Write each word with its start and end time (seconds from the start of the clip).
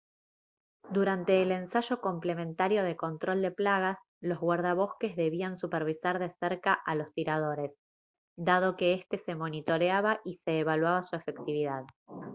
durante 0.89 1.41
el 1.43 1.51
ensayo 1.51 2.01
complementario 2.01 2.83
de 2.83 2.97
control 2.97 3.41
de 3.43 3.51
plagas 3.51 3.99
los 4.19 4.39
guardabosques 4.39 5.15
debían 5.15 5.57
supervisar 5.57 6.17
de 6.17 6.31
cerca 6.39 6.73
a 6.73 6.95
los 6.95 7.13
tiradores 7.13 7.71
dado 8.35 8.75
que 8.77 8.93
éste 8.95 9.19
se 9.19 9.35
monitoreaba 9.35 10.19
y 10.25 10.37
se 10.43 10.57
evaluaba 10.59 11.03
su 11.03 11.15
efectividad 11.15 11.83